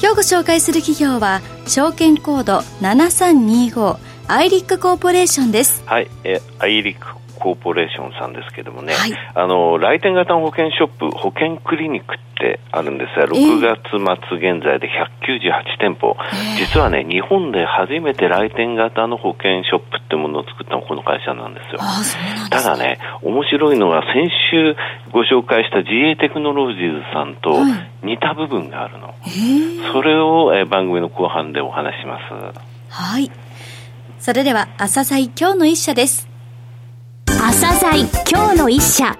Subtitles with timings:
[0.00, 3.98] 今日ご紹介する企業は証券コード7325
[4.28, 5.82] アイリックコーポレーションです。
[5.86, 21.80] はいえアイリックコーポレーションさんですけどもね、はい、あの来店型の保険ショップ保険クリニックってあるんですが6月末現在で198店舗、えー、実はね日本で初めて来店型の保険ショップってものを作ったのはこの会社なんですよ。
[22.48, 24.74] ただね面白いのが先週
[25.12, 27.60] ご紹介した GA テクノロジーズさんと
[28.02, 32.58] 似た部分があるの、はい、それを、え番組の後半でお話します。
[32.88, 33.30] はい。
[34.18, 36.33] それでは朝鮮今日の一社です
[37.46, 39.14] 朝鮮今日の一社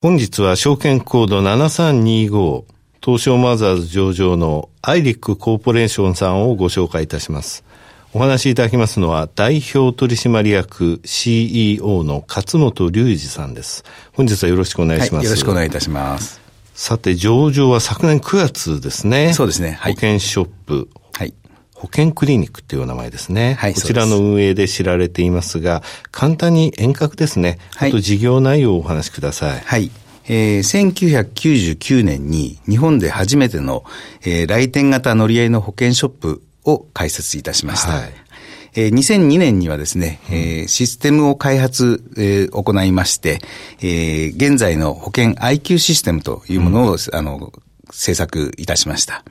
[0.00, 2.64] 本日は証券コード7325
[3.04, 7.64] 東証マザーズ上場のアイリックコーポレーションさんをご紹介いたします。
[8.12, 13.82] お話しいただきますのは代表取締役 CEO の勝本隆二さんです。
[14.12, 15.14] 本日はよろしくお願いします。
[15.16, 16.40] はい、よろしくお願いいたします。
[16.72, 19.32] さて、上場は昨年9月ですね。
[19.32, 19.72] そうですね。
[19.72, 20.88] はい、保険ショップ。
[21.76, 21.86] はい。
[21.86, 23.54] 保険クリニックっていう名前ですね。
[23.54, 23.74] はい。
[23.74, 27.58] こちらの運営で知られていますが、簡単に遠隔ですね。
[27.74, 27.90] はい。
[27.90, 29.60] あと事業内容をお話しください。
[29.60, 29.90] はい。
[30.28, 31.32] えー、
[31.72, 33.84] 1999年に日本で初めての、
[34.22, 37.92] えー、来店型乗り合いの保険ショップを開設いたしました。
[37.92, 38.12] はい。
[38.74, 43.38] えー、2002年にはですね、えー、システムを開発、えー、行いまして、
[43.80, 47.52] えー、現在の保険 IQ システムというものを、うん、あの、
[47.90, 49.24] 制作いたしました。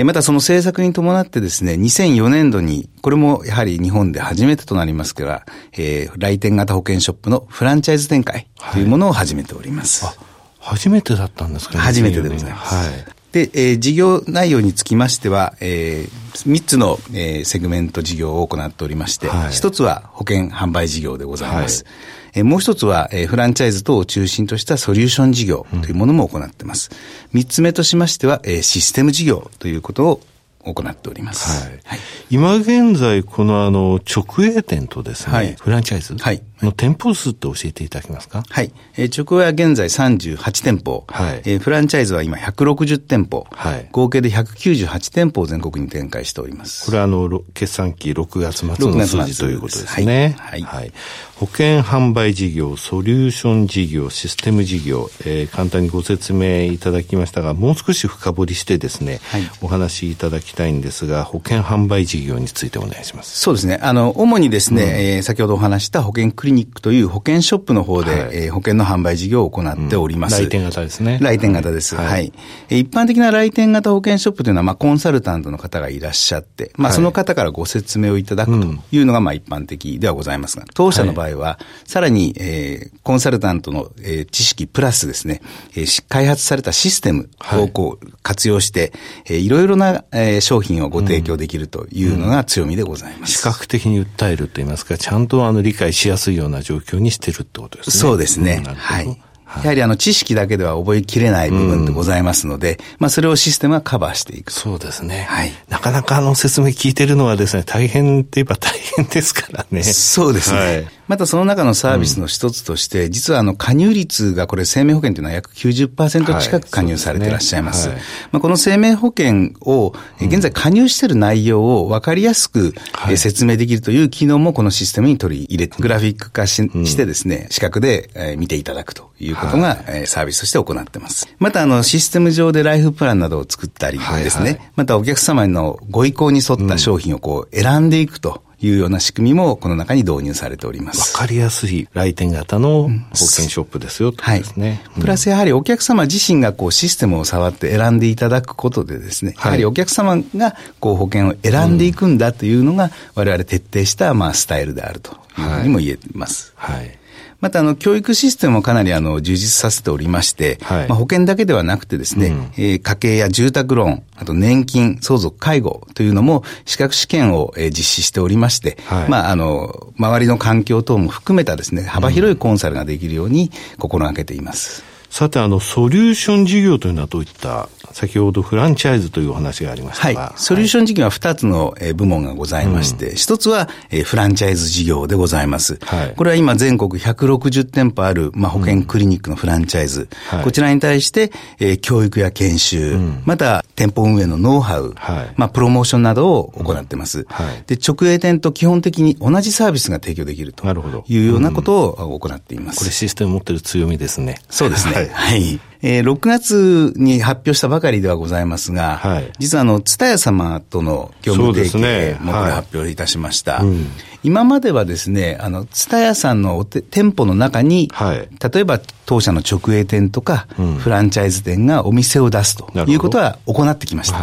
[0.00, 10.04] えまたその政策に伴ってですね、2004年度に、これもやはり日本で初めてとなりますから、えー、来店型保険ショップのフランチャイズ展開というものを始めております。
[10.04, 10.14] はい、
[10.60, 11.74] 初めてだったんですか？
[11.74, 11.80] ね。
[11.80, 12.74] 初めてでございます。
[12.74, 13.17] はい。
[13.32, 21.84] で、えー、事業内容につきましては、えー、3つの、えー、セグメント事業を行っておりまして、はい、1つは保険販売事業でございます。
[21.84, 21.92] はい
[22.34, 26.90] えもう一つは、えフランチャイズ等を中心としたソリューション事業というものも行っています。
[27.32, 30.20] 三、うん、つ目としましては、えシステム事業ということを
[30.62, 31.64] 行っております。
[31.66, 31.80] はい。
[31.84, 31.98] はい、
[32.30, 36.16] 今現在、このあの、直営店とですね、はい、フランチャイズ？
[36.16, 36.42] はい。
[36.62, 38.42] の店舗数って教えていただけますか？
[38.48, 38.72] はい。
[38.96, 41.04] えー、直営は現在38店舗。
[41.08, 41.42] はい。
[41.44, 43.46] えー、フランチャイズは今160店舗。
[43.50, 43.88] はい。
[43.92, 46.86] 合計で198店舗を全国に展開しております。
[46.86, 50.36] これはあの、決算期6月末の数字ということですね。
[50.38, 50.62] はい。
[50.62, 50.92] はい。
[51.36, 63.38] 保険販売事業、ソリューション事業、システム事業、えー、簡単にご説明いただきましたが、もう少し深掘りしてですね、はい、お話しいただきたいんですが、保険販売事業についてお願いします。
[63.38, 63.78] そうですね。
[63.80, 70.42] あの、主にですね、うん、えー、先ほどお話した保険クリニックという保険ショップの方で、はい、えー、保険の販売事業を行っております。
[70.42, 71.18] うん、来店型ですね。
[71.20, 71.94] 来店型です。
[71.94, 72.06] はい。
[72.06, 72.32] はい、
[72.80, 85.40] 一般的な来店型保険ショップというのは、まあ、コンサルタントの方がいらっしゃって、まあ、その方からご説明をいただくというのが、まあ、一般的ではございますが、当社の場合は、さららに、えー、コンサルタントの、えー、知識プラスですね、
[85.76, 93.34] えー、開発されたシステムをこう活用して、はい、えー、いろいろな、えー、商品をご提供できるというのが強みでございます。
[93.34, 97.96] 視覚的に訴えると言いますか、ちゃんとあの理解しやすいような状況にしてるってことですね。
[97.96, 98.62] そうですね。
[98.64, 99.22] はい。
[99.62, 104.52] やはりあの知識だけでは覚えきれない部分でございますので、うん、まあそれをシステムはカバーしていく。
[104.52, 105.26] そうですね。
[105.28, 105.52] はい。
[105.68, 109.82] なかなかあの説明聞いてるのはですね、大変って言えば大変ですからね。
[109.82, 110.58] そうですね。
[110.58, 117.88] はいまたその中のサービスの一つとして、うん、実はあの加入率がこれ生命保険というのは約90%近く加入されていらっしゃいます。
[117.88, 122.74] はいすねはい、まあ、この生命保険を、現在加入している内容を分かりやすく、
[123.08, 131.28] うん、説明できるという機能もこのシステムに取り入れて、グラフィック化ししてですね、視覚で見ていただくということが、はい、サービスとして行っています。
[131.38, 138.42] またあのシステム上でライフプランなどを作ったりですね、はいはい、またお客様のご意向に沿った商品をこう選んでいくと。
[138.60, 141.14] いうような仕組みもこの中に導入されております。
[141.14, 144.42] わかりやすい来店型の保険ショップですよ、はい。
[144.56, 144.82] ね。
[145.00, 156.52] プラスやはりお客様自身がこうシステムを触って選んでいただくことでですね、やはりお客様がこう保険を選んでいくんだというのが我々徹底したまあスタイルであるというふうにも言えます。
[156.56, 156.98] はい、はい
[157.40, 174.82] また、あの、教育システムもかなり、あの、充実させておりまして、はい、まあ、保険だけではなくてですね、うん、えー、家計や住宅ローン、あと年金、相続、介護というのも、資格試験を、えー、実施しておりまして、はい、まあ、あの、周りの環境等も含めたですね、幅広いコンサルができるように心がけています。
[175.08, 180.20] さて、あの、ソリューション事業というのはどういった先ほどフランチャイズというお話がありましたが。
[180.20, 180.38] はい。
[180.38, 183.68] ソリューション事業は2つの部門がございまして、一、うん、つは
[184.04, 185.78] フランチャイズ事業でございます。
[185.82, 186.14] はい。
[186.16, 190.08] これは今全国160店舗ある、まあ、保険クリニックのフランチャイズ。
[190.32, 197.26] うん、こちらに対して、えー、教育や研修、うん、また店舗運営のノウハウ、はい、まあ、プロモーションなどを行ってます。
[197.28, 197.64] はい。
[197.66, 200.66] で、直営店と基本的に同じサービスが提供できると
[201.08, 202.78] いうようなことを行っています。
[202.78, 204.40] これシステム持ってる強みですね。
[204.48, 205.10] そうですね。
[205.12, 205.60] はい。
[205.82, 213.58] はいえー、6月に発表したばかりではございますが、はい、実はあの、ツタヤ様との業務提携もこれ発表いたしました。
[213.58, 213.86] はいうん、
[214.24, 224.18] 今まではですね、あの、ツタヤさんの店舗の中に、はい、例えば当社の直営店とか、うん、フランチャイズ店がお店を出すということは行ってきました。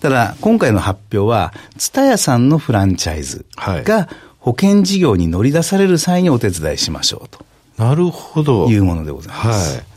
[0.00, 4.08] ただ、今回の発表は、ツタヤさんのフランチャイズが
[4.40, 7.44] 保険事業に乗り出される際にお手伝いしましょうと。
[7.78, 8.68] なるほど。
[8.68, 9.95] いうものでございます。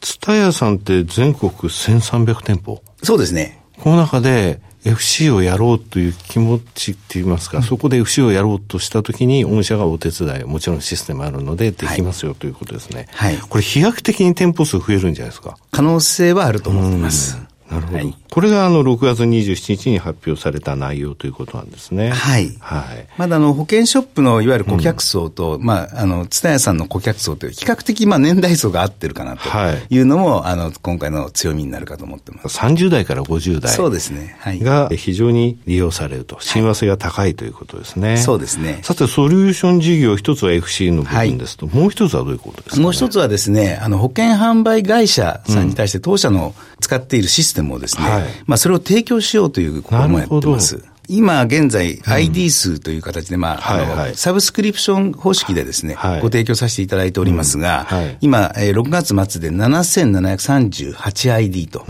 [0.00, 3.62] はいツタヤさんって全国1300店舗そうですね。
[3.78, 13.08] この中で FC をやろうという気持ちって言いますか、うん、そこで FC をやろうとしたときに、御社がお手伝い、もちろんシステムあるのでできますよということですね。
[13.12, 13.38] はい。
[13.38, 17.38] これ飛躍的に店舗数増えるんじゃないですか可能性はあると思います。
[17.70, 17.98] なるほど。
[17.98, 22.10] はい、これがあの6月27日に発表された内容ということなんですね。
[22.10, 22.56] はい。
[22.60, 23.06] はい。
[23.16, 29.48] まだあの保険ショップのいわゆる顧客層と、うん、まあ、あの、津田屋さんの顧客層という比較的まあ年代層が合ってるかなと
[29.88, 32.58] いうのも、はい、あの、今回の強みになるかと思ってます。
[32.58, 33.72] 30代から50代。
[33.72, 34.36] そうですね。
[34.40, 34.58] はい。
[34.58, 36.38] が非常に利用されると。
[36.40, 38.08] 親和性が高いということですね。
[38.08, 38.80] はい、そうですね。
[38.82, 50.82] さて、ソリューション事業、一つは FC の部分ですと、はい、もう一つはどういうことですか、ね、もう一つはですね、あの、保険販売会社さんに対して当社の使っているシステムをですね、はいまあ、それを提供しようという試みもやってます。
[51.10, 53.78] 今現在、ID 数という形で、まあ、あ
[54.08, 57.88] の、サブスクリプション方式でですね、ご提供させていただいておりますが、
[58.20, 61.80] 今、えー、6月末で 7738ID と。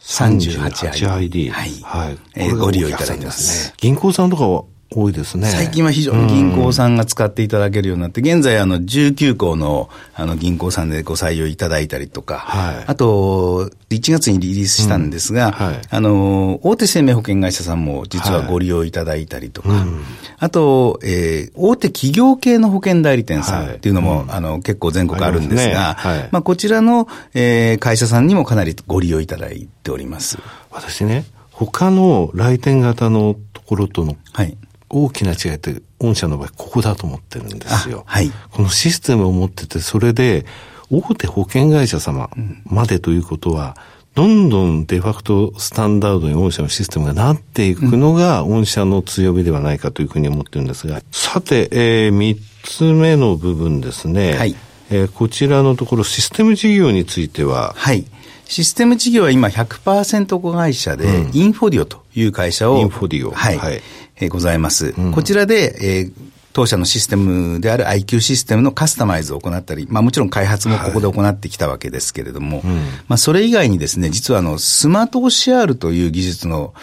[0.00, 1.50] 7738ID。
[1.50, 1.70] はい。
[1.82, 2.18] はい。
[2.36, 3.74] えー、ご利用いただいてます。
[3.78, 4.62] 銀行さんとかは
[4.94, 5.48] 多いですね。
[5.48, 15.52] 最近は非常に銀行さんが使っていただけるようになって、現在あの19校のあの銀行さんでご採用いただいたりとか、はい、あと1月にリリースしたんですが、うん。
[15.52, 20.02] はい、あの大手生命保険会社さんも実はご利用いただいたりとか、はいうん、
[20.38, 30.38] あと、えー、大手企業系の保険代理店さんっていうのも、うん、あの結構全国あるんですが、まね、まあ、こちらの、えー、会社さんにもかなりご利用いただいております。
[30.70, 34.56] 私ね、他の来店型のところとの、はい
[34.92, 38.04] 大きな違いって、御社の場合、ここだと思ってるんですよ。
[38.06, 38.30] はい。
[38.50, 40.44] このシステムを持ってて、それで、
[40.90, 42.28] 大手保険会社様
[42.66, 43.76] までということは、
[44.14, 54.34] どんどんデファクトスタンダードに御社のシステムがなっていくのが、御社の強みではないかというふうに思ってるんですが、さて、えー、3つ目の部分ですね。
[54.36, 54.54] はい。
[54.90, 58.04] えー、こちらのところ、システム事業については、はい。
[58.44, 63.30] システム事業は今100%子会社で、うん、インフォディオという会社を、インフォディオ。
[63.30, 63.56] はい。
[63.56, 63.80] はい、
[64.22, 64.94] えー、ございます。
[64.96, 66.12] うん、こちらで、えー、
[66.52, 72.76] 当社のシステムである IQ システムのカスタマイズを行ったり、まあもちろん開発もここで行ってきたわけですけれども、はいうん、
[73.08, 76.74] まあそれ以外にですね、実はあの、スマート OCR という技術の、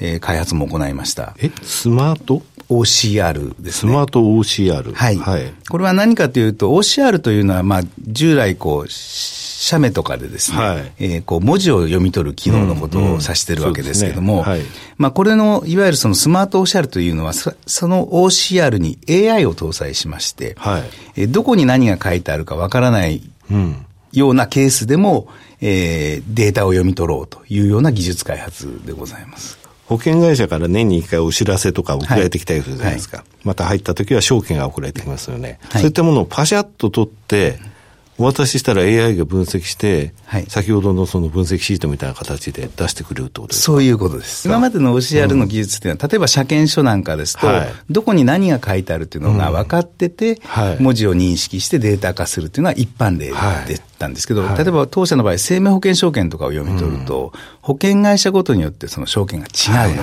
[0.00, 1.34] えー、開発も行いました。
[1.38, 1.50] え？
[1.62, 3.92] スマート？OCR ですね。
[3.92, 4.92] スマート OCR。
[4.92, 5.16] はい。
[5.16, 5.52] はい。
[5.68, 8.88] これは何かというと、OCR というのは、まあ、従来こう、
[9.60, 14.44] 写メとかでですね、はい、えー、こう文字を読み取る機能のことを指しているわけですけれども、
[14.98, 20.82] まあこれの、いわゆるそのスマート OCR というのは、その OCR に AI を搭載しまして、はい、
[21.16, 23.20] えー、どこに何が書いてあるかわからない
[24.12, 25.26] ようなケースでも、
[25.60, 29.58] えー、データを読み取ろうというような技術開発でございます。
[29.86, 33.16] 保険会社から年に1回お知らせとか送られてきたりするじゃないですか。
[33.16, 35.58] はいはい、また入った時は証券が送られてきますよね。
[35.70, 37.58] はい、そういったものをパシャッと取って、
[38.18, 43.64] お渡ししたら AI が分析して、はい、先ほどのその分析シートみたいな形で出してくれるってことですか？
[43.66, 44.48] そういうことです。
[44.48, 53.30] 今までの OCR の技術っていうのは、うん、例えば車検証なんかですと、はい、どこに何が書いてあるっていうのが分かってて、うんはい、文字を認識してデータ化するっていうのは一般例
[53.66, 60.02] でったんですけど、例えば当社の場合、生命保険証券とかを読み取ると、うん、保険会社ごとによってその証券が違うの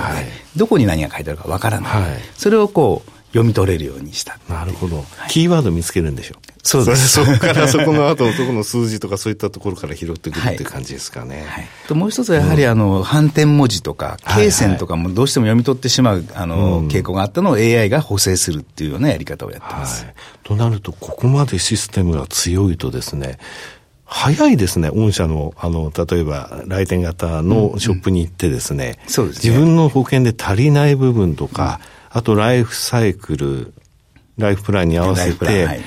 [0.54, 1.92] どこに何が書いてあるか分からない。
[2.36, 4.38] それをこう、読み取れるようにした。
[4.48, 5.04] なるほど。
[5.28, 6.38] キーワード見つけるんでしょう。
[6.62, 7.08] そうです。
[7.08, 11.44] そこからそこの後、そこの数字とかそういったところから拾ってくるっていう感じですかね。
[11.46, 11.68] はい。
[11.86, 20.04] ともう一つはやはり、あの、反転文字とか、罫線とかもどうしても読み取ってしまう、あの、傾向があったのを AI が補正するっていうようなやり方をやってます。
[20.06, 23.38] はい、となると、ここまでシステムが強いとですね、
[24.06, 29.50] 早いですね、御社の、あの、例えば、来店型のショップに行ってですね、うんうん、そうですね。
[29.50, 33.74] 自分の保険で足りない部分とか、うん、あとライフサイクル、
[34.38, 35.80] ライフプランに合わせて、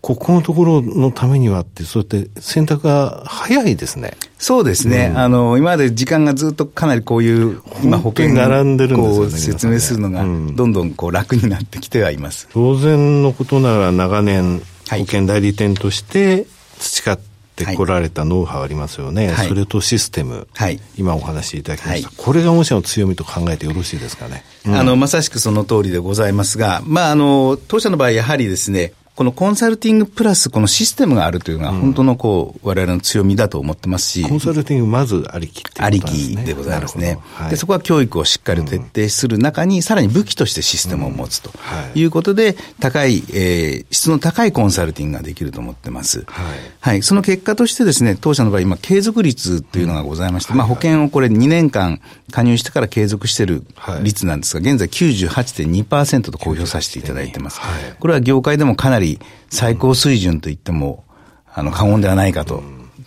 [0.00, 4.12] ここのところのためにはって、そうやって選択が早いですね。
[4.38, 5.10] そうですね。
[5.10, 9.30] うん、あの、今まで時間がずっとかなりこういう、今保険が並んでるんですよね。
[9.30, 12.48] 説明するのが、どんどんこう楽になってきてはいます。
[12.52, 16.46] 当然のことながら長年、保険代理店として
[16.78, 17.33] 培って
[17.76, 19.30] こられたノウハウありますよね。
[19.30, 20.48] はい、それとシステム。
[20.54, 22.08] はい、今お話しいただきました。
[22.08, 24.44] はい、これが御社の強みと考えてよろしいですかね。
[24.66, 34.22] うん、あの、まさしくその通りでございますが、まあ、あの、当社の場合、やはりですね、このコンサルティングプラスこのシステムがあるというのが本当のこう、我々の強みだと思ってますし。
[34.24, 37.18] コンサルティングまずありきってありきでございますね。
[37.34, 41.52] はい、でそこは教育をしっかり徹底する中に、さらに武器としてシステムを持つと
[41.94, 46.24] いうことで、高い、えー、質の高いコンサルティングができると思ってます。
[46.26, 46.58] はい。
[46.80, 52.00] はい、その結果としてですね、当社の場合今継続率というのがございまして、まあ保険をこれ2年間
[52.32, 53.62] 加入してから継続している
[54.02, 57.60] 率なんですが、現在98.2%と公表させていただいてます。
[58.00, 59.03] これは業界でもかなり
[59.50, 61.04] 最高水準といっても、
[61.52, 62.56] あの、過言ではないかと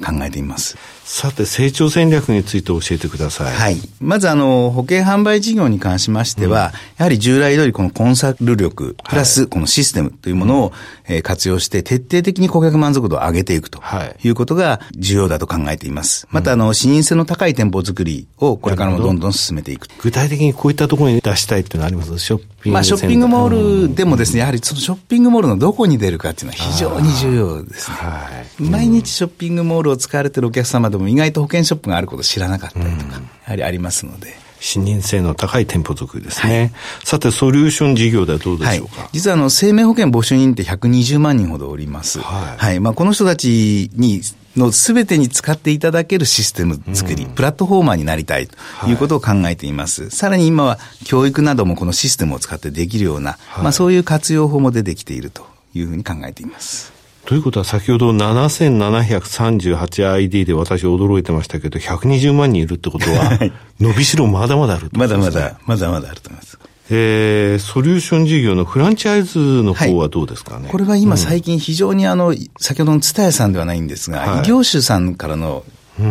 [0.06, 0.78] 考えています。
[1.10, 3.56] さて、成長戦略について教えてください。
[3.56, 3.78] はい。
[4.02, 10.74] まず、あの、保険販売事業に関しましては、うん、やはり従来通りこのコンサル力、プラスこのシステムというものを、
[11.08, 13.82] え活用して、徹底的に顧客満足度を上げていくと
[14.22, 16.28] いうことが重要だと考えています。
[16.30, 19.88] また、あの、視認性の高い店舗作りをこれからもどんどん進めていく。
[20.00, 22.20] 具体的にこういったところに出したいっていうのはあります？
[22.20, 27.96] ショッピングまあ、ショッピングモールでもですね、やはりそのショッピングモールのどこに出るかっていうのは非常に重要ですね。
[27.96, 28.28] は
[28.60, 34.48] い、毎日ショッピングモールを使われているお客様でも意外と保険ショップがあることを知らなかったりとか、やはりありますので。
[34.60, 36.60] 視認性の高い店舗作りですね。
[36.60, 36.72] はい、
[37.04, 42.20] さて、ソリューション事業ではどうでしょうか、はい、実は、あの、生命保険募集人って120万人ほどおります。
[42.20, 42.58] はい。
[42.58, 42.80] はい。
[42.80, 44.22] まあ、この人たちに、
[44.56, 50.04] のすべてに使っていただけるシステム作り、うん、プラットフォーマーになりたいということを考えています。
[50.04, 56.97] はい、さらに今は教育などもこのシステムを使ってできるような、はい、まあそういう活用法も出てきているというふうに考えています。
[57.28, 63.38] ということは先ほど 7738ID で私驚いてましたけど、120万人いるってことは、
[63.82, 66.58] 伸びしろまだまだあるまだまだ、まだまだあると思います。
[66.90, 75.66] えー、ソリューション事業のフランチャイズの方はどうですかね、はい、これは今最近非常にあの、先ほどの蔦屋さんではないんですが、はい、異業種さんからの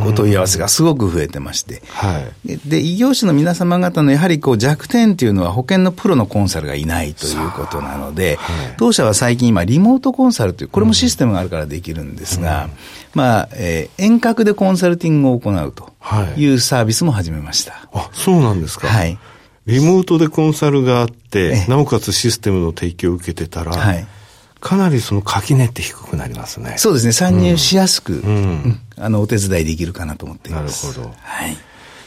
[0.04, 12.70] お問い合わせがすごく増えてまして、はい、で異業種の皆様方のやはりこう弱点っていうのは保険のプロのコンサルがいないということなので、はい、当社は最近今リモートコンサルというこれもシステムがあるからできるんですが、うん、
[13.14, 15.92] まあ、えー、遠隔でコンサルティングを行うと
[16.36, 17.88] いうサービスも始めました。
[17.92, 18.88] あ、そうなんですか。
[18.88, 19.18] はい。
[19.66, 24.06] リモートでコンサルがあって、なおかつシステムの提供を受けてたら、はい、
[24.60, 26.74] かなりその垣根って低くなりますね。
[26.78, 27.12] そうですね。
[27.12, 30.86] 参入しやすく、うん、あの、お手伝いできるかなと思っています。
[30.88, 31.14] なるほど。
[31.20, 31.56] はい。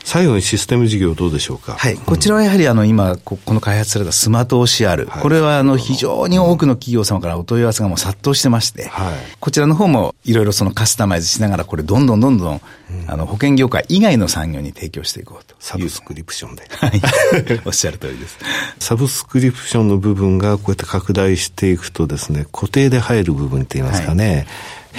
[0.10, 1.74] 最後にシステム事業どうでしょうか？
[1.74, 1.96] はい。
[1.96, 12.62] こちらはやはりあの今、この開発されたスマート OCR、はい、これはあの非常に多くの企業様からお問い合わせがもう殺到してまして、はい、こちらの方もいろいろそのカスタマイズしながら、これどんどんどんどん、
[13.06, 15.54] あの保険業界以外の産業に提供していこうと。
[15.60, 16.63] サブスクリプションで。
[16.72, 17.01] はい。
[17.66, 18.39] おっしゃる通りです。
[18.80, 24.48] サブスクリプションの部分がこうやって拡大していくとですね、固定で入る部分って言いますかね、はい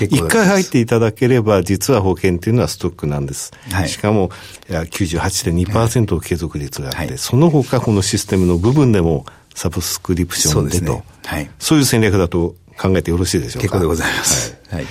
[0.06, 3.52] 一回入っていただければ、実は保険っていうのはストックなんです。
[3.70, 4.30] はい、しかも、
[4.68, 13.60] 98.2%継続率があって、はい、その他このシステムの部分でもサブスクリプションでと、そう、ねはい、そういう戦略だと考えてよろしいでしょうか。
[13.60, 14.56] 結構でございます。
[14.70, 14.86] はい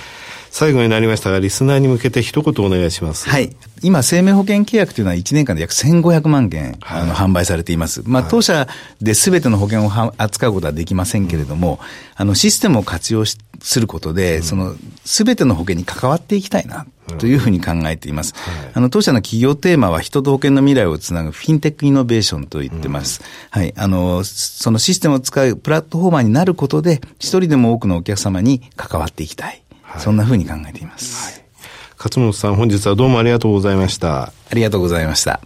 [0.50, 3.28] 最後になりましたが、リスナーに向けて一言お願いします。
[3.28, 3.56] はい。
[3.82, 8.02] 今、生命保険契約というのは1年間で約1500万件、はい、あの販売されています。
[8.04, 8.66] まあ、当社
[9.00, 11.78] で全ての保険を扱うことはできませんけれども、
[12.16, 13.24] あの、システムを活用
[13.60, 14.74] することで、うん、その、
[15.04, 16.86] 全ての保険に関わっていきたいな。
[17.18, 18.34] というふうに考えています。
[18.36, 23.20] はい、あの、当社の企業テーマは人と保険の未来をつなぐフィンテックイノベーションと言ってます。
[23.52, 23.74] うん、はい。
[23.76, 29.60] あの、そのシステムを使うプラットフォーマーになることで、一人でも多くのお客様に関わっていきたい。
[29.98, 31.32] そんなふうに考えています。
[31.32, 31.42] はい、
[31.98, 34.22] 勝本さん、本日はどうもありがとうございました。
[34.22, 35.40] ありがとうございました。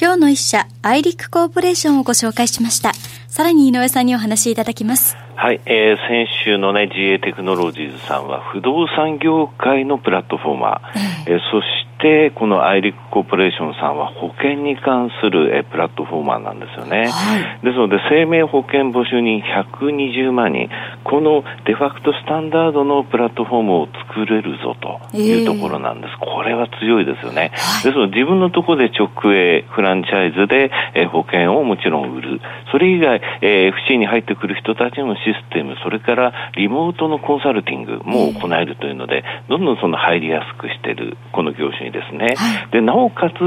[0.00, 2.92] 今日の一社、アイリックコーポレーションをご紹介しました。
[3.28, 5.16] さらに井上さんにお話しいただきます。
[5.38, 20.68] はい、えー、先週のね、GA テクノロジーズさんは不動産業界のプラットフォーマー、えー、そしてこのアイリックコーポレーションさんは保険に関する、えー、プラットフォーマーなんですよね、はい、ですので生命保険募集人120万人。
[21.04, 32.40] このデファクトスタンダードのプラットフォームを作れるぞというところなんです、えー、これは強いですよね、はい、ですので自分のところで直営フランチャイズで、えー、保険をもちろん売る。
[32.72, 43.38] それ以外、えー、FC に入ってくる人たちのシステム、それからリモートのコンサルティングも行えるというので、どんどんその入りやすくしている、この業種にですね、はい、で、なおかつ、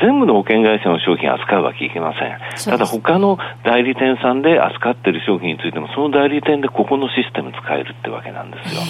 [0.00, 2.70] 全部の保険会社の商品を扱うわけいけません。
[2.70, 8.80] ただ、他の代理店さんで扱っている商品についても、その代理店でここのシステム使えるってわけなんですよ。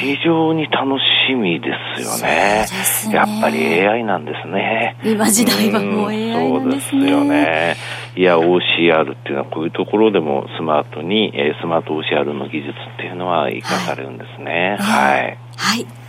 [0.00, 0.98] 非常に楽
[1.28, 2.66] しみですよね。
[3.10, 4.96] ねやっぱり AI なんですね。
[5.04, 7.00] 今時代はもう AI なんですね。
[7.00, 7.76] そうですよね。
[8.16, 14.76] いや、OCR っていうのはこういうところでもスマートに、えー、スマート OCR の技術っていうのは活かされるんですね。
[14.80, 15.20] はい。
[15.20, 15.86] はい、はい、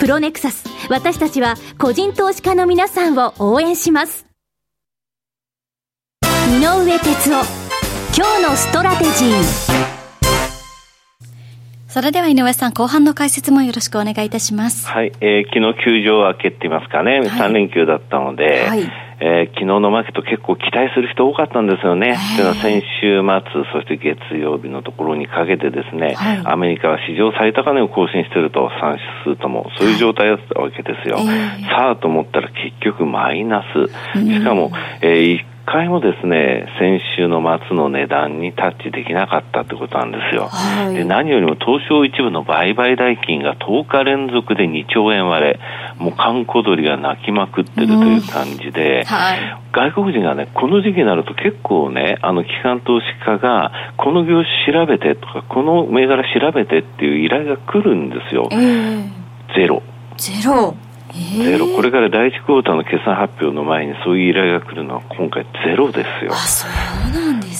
[0.00, 0.64] プロネクサス。
[0.88, 4.26] 私たちは個人投資家の皆さんを応援します。
[6.48, 7.44] 井上哲夫。
[8.16, 9.90] 今日のストラテジー。
[11.86, 14.86] それでは井上さん、後半の解説もよろしくお願いいたします。
[14.86, 22.16] はい、えー、昨日休場明けって言いますかね、はい、3連休だったので、はい、えー、昨日のマーケット結構期待する人多かったんですよね。
[22.36, 28.90] というのは先週末、そして月曜日のところにかけてですね、はい、アメリカは史上最高値を更新していると、3
[29.24, 31.16] 指数とも、そういう状態だったわけですよ。
[31.16, 34.18] はい、さあと思ったら結局マイナス。
[34.18, 34.72] しかも、
[35.02, 40.48] えー、回もですね、先週の末の値段にタッチできなかったってことなんですよ。
[40.48, 45.60] はい、で何よりも東証一部の売買代金が10日連続で2兆円割れ、
[46.00, 49.38] もう観光鳥が泣きまくってるという感じで、うんはい、
[49.72, 58.48] 外国人がね、この時期になると結構ね、あの機関投資家が、この業種調べてとか、この銘柄調べてっていう依頼が来るんですよ。
[58.50, 59.10] えー、
[59.54, 59.82] ゼロ。
[60.16, 60.74] ゼロ。
[61.12, 66.32] ゼロ、これから第一クォーターの決算発表の前にそういう依頼が来るのは今回ゼロですよ。
[66.32, 66.66] あ、そ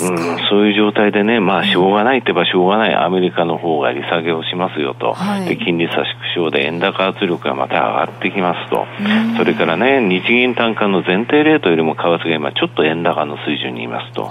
[0.09, 6.05] うなんそういう状態でね、まあ、しょうがないって言えばしょうがない、アメリカの方が利下げをしますよと、はい、で金利差縮
[6.35, 8.87] 小で円高圧力がまた上がってきますと、
[9.37, 14.31] それからね、日銀単価の前提レートよりも為替が今ちょっと円高の水準にいますと、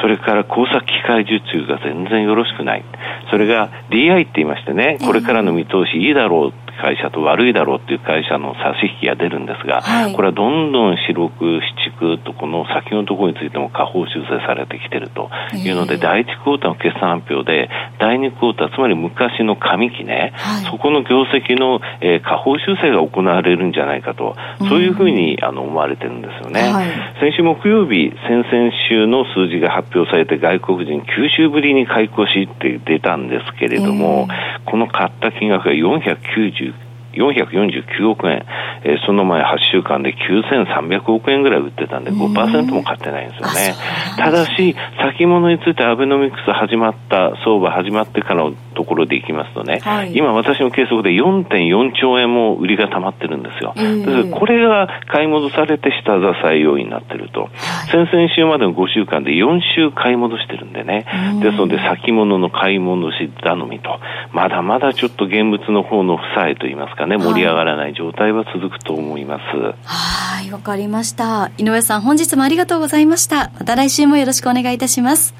[0.00, 2.84] それから工作機械受注が全然よろしくない。
[3.30, 11.60] それが DI って言いましてね、これからの見通しいいだろう会社と悪いだろうっていう会社の差し引きが出るんですが、はい、これはどんどん白く、
[12.02, 24.36] 七区とこの先のところについても下方修正されてきてるというので、えー、第1クォーターの決算発表で、第2クォーター、つまり昔の上期ね、はい、そこの業績の、えー、下方修正が行われるんじゃないかと、
[24.68, 26.60] そういうふうに、あの思われてるんですよね。
[26.60, 26.88] はい、
[27.20, 38.44] 先週木曜日、先々週の数字が発表されて、外国人9週ぶりに買い越しって出たんですけれども、えー、この買った金額が490 449億円、
[38.84, 43.74] えー、その前8週間で9300億円ぐらい売ってたんで5%も買ってないんですよね。
[44.16, 53.74] ただし、先物についてアベノミクス始まった、相場始まってからのところでいきますとね、はい、今私の計測で4.4兆円も売りが溜まってるんですよ。
[53.76, 57.42] えー、これが買い戻されて下支え要因になってると。
[57.42, 57.50] はい、
[57.90, 61.04] 先々週までの5週間で4週買い戻してるんでね。
[61.42, 64.00] ですので先物の買い戻し頼みと、
[64.32, 69.42] まだまだちょっと現物の方の負債といいますかかね、盛り上がらない状態は続くと思います。
[69.84, 71.50] はい、わかりました。
[71.58, 73.50] 井上さん、本日もありがとうございました。
[73.58, 75.34] また来週もよろしくお願いいたします。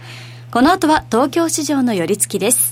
[0.50, 2.71] この後は東京市場の寄り付きです。